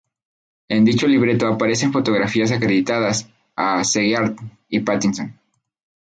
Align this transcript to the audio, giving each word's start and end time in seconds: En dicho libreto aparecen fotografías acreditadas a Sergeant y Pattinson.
En 0.67 0.83
dicho 0.83 1.05
libreto 1.05 1.45
aparecen 1.47 1.91
fotografías 1.93 2.51
acreditadas 2.51 3.29
a 3.55 3.83
Sergeant 3.83 4.41
y 4.67 4.79
Pattinson. 4.79 5.39